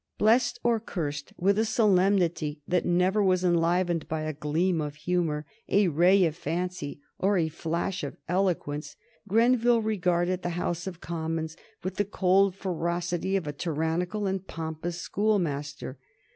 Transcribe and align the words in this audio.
Blessed 0.17 0.57
or 0.63 0.79
cursed 0.79 1.31
with 1.37 1.59
a 1.59 1.63
solemnity 1.63 2.59
that 2.67 2.87
never 2.87 3.21
was 3.23 3.43
enlivened 3.43 4.07
by 4.07 4.21
a 4.21 4.33
gleam 4.33 4.81
of 4.81 4.95
humor, 4.95 5.45
a 5.69 5.89
ray 5.89 6.25
of 6.25 6.35
fancy, 6.35 6.99
or 7.19 7.37
a 7.37 7.49
flash 7.49 8.03
of 8.03 8.17
eloquence, 8.27 8.95
Grenville 9.27 9.83
regarded 9.83 10.41
the 10.41 10.57
House 10.57 10.87
of 10.87 11.01
Commons 11.01 11.55
with 11.83 11.97
the 11.97 12.03
cold 12.05 12.55
ferocity 12.55 13.35
of 13.35 13.45
a 13.45 13.53
tyrannical 13.53 14.25
and 14.25 14.47
pompous 14.47 14.99
schoolmaster. 14.99 15.99